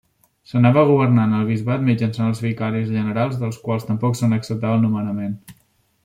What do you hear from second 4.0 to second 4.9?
se n'acceptava el